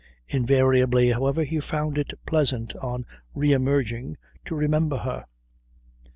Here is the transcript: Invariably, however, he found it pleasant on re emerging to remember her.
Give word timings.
Invariably, 0.29 1.11
however, 1.11 1.43
he 1.43 1.59
found 1.59 1.99
it 1.99 2.11
pleasant 2.25 2.75
on 2.77 3.05
re 3.35 3.51
emerging 3.53 4.17
to 4.45 4.55
remember 4.55 4.97
her. 4.97 5.25